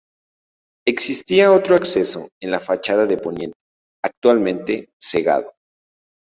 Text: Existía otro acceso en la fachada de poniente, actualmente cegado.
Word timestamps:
Existía 0.87 1.51
otro 1.51 1.75
acceso 1.75 2.27
en 2.41 2.49
la 2.49 2.59
fachada 2.59 3.05
de 3.05 3.17
poniente, 3.17 3.55
actualmente 4.03 4.89
cegado. 4.99 5.53